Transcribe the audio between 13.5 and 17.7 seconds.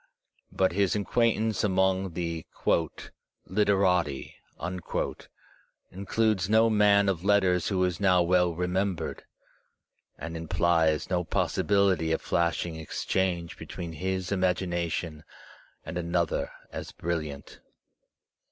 be tween his imagination and another as brilliant.